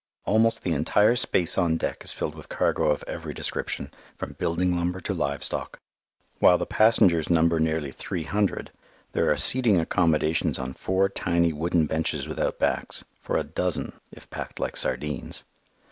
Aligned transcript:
Almost 0.25 0.63
the 0.63 0.73
entire 0.73 1.15
space 1.15 1.59
on 1.59 1.77
deck 1.77 2.03
is 2.03 2.11
filled 2.11 2.33
with 2.33 2.49
cargo 2.49 2.85
of 2.89 3.03
every 3.05 3.35
description, 3.35 3.91
from 4.17 4.33
building 4.33 4.75
lumber 4.75 4.99
to 4.99 5.13
live 5.13 5.43
stock. 5.43 5.77
While 6.39 6.57
the 6.57 6.65
passengers 6.65 7.29
number 7.29 7.59
nearly 7.59 7.91
three 7.91 8.23
hundred, 8.23 8.71
there 9.11 9.29
are 9.29 9.37
seating 9.37 9.79
accommodations 9.79 10.57
on 10.57 10.73
four 10.73 11.07
tiny 11.07 11.53
wooden 11.53 11.85
benches 11.85 12.27
without 12.27 12.57
backs, 12.57 13.03
for 13.21 13.37
a 13.37 13.43
dozen, 13.43 13.93
if 14.11 14.27
packed 14.31 14.59
like 14.59 14.75
sardines. 14.75 15.43